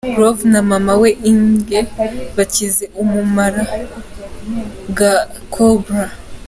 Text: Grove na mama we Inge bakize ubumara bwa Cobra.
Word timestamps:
Grove 0.15 0.41
na 0.53 0.61
mama 0.71 0.93
we 1.01 1.09
Inge 1.29 1.79
bakize 2.35 2.83
ubumara 3.01 3.63
bwa 4.89 5.13
Cobra. 5.53 6.05